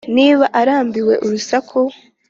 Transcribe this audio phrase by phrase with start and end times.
[0.15, 1.79] niba arambiwe urusaku